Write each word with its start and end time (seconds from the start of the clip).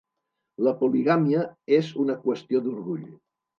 La 0.67 0.73
poligàmia 0.79 1.45
és 1.81 1.93
una 2.07 2.19
qüestió 2.25 2.65
d'orgull. 2.67 3.07